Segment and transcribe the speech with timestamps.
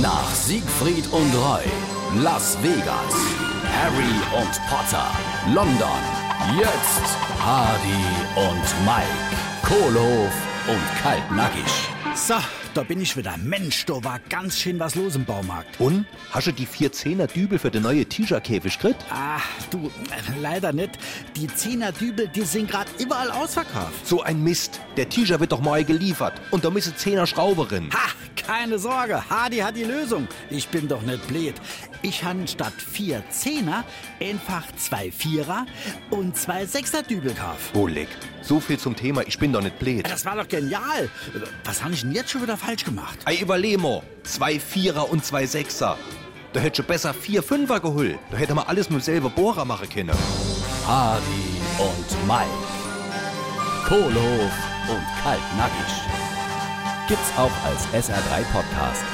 [0.00, 1.64] Nach Siegfried und Roy,
[2.22, 3.14] Las Vegas,
[3.76, 5.10] Harry und Potter,
[5.52, 6.00] London,
[6.58, 9.06] jetzt Hardy und Mike,
[9.62, 10.32] Kohlhof
[10.66, 11.70] und Kaltnackig.
[12.14, 12.34] So,
[12.72, 13.36] da bin ich wieder.
[13.36, 15.78] Mensch, da war ganz schön was los im Baumarkt.
[15.78, 16.06] Und?
[16.30, 19.04] Hast du die 410er Dübel für den neue T-Shirt-Käfig gekriegt?
[19.10, 19.40] Ah,
[19.70, 20.98] du, äh, leider nicht.
[21.36, 24.06] Die 10er Dübel, die sind gerade überall ausverkauft.
[24.06, 24.80] So ein Mist.
[24.96, 26.40] Der T-Shirt wird doch mal geliefert.
[26.50, 27.90] Und da müssen 10er Schrauberin.
[27.92, 28.10] Ha,
[28.46, 29.28] keine Sorge.
[29.28, 30.28] Hardy hat die Lösung.
[30.50, 31.54] Ich bin doch nicht blöd.
[32.02, 33.84] Ich han statt vier Zehner
[34.20, 35.66] einfach zwei Vierer
[36.10, 37.70] und zwei Sechser Dübel gekauft.
[37.74, 38.08] Oh, leck.
[38.42, 40.08] So viel zum Thema, ich bin doch nicht blöd.
[40.08, 41.08] Das war doch genial.
[41.64, 43.18] Was habe ich denn jetzt schon wieder falsch gemacht?
[43.24, 44.02] Ei, überleg mal.
[44.24, 45.96] Zwei Vierer und zwei Sechser.
[46.52, 48.18] Da hätte schon besser vier Fünfer geholt.
[48.30, 50.16] Da hätte man alles mit selber Bohrer machen können.
[50.86, 51.22] Hardy
[51.78, 52.48] und Mike,
[53.86, 54.52] Kohlhof
[54.88, 56.21] und Kaltnackig.
[57.08, 59.04] Gibt's auch als SR3 Podcast.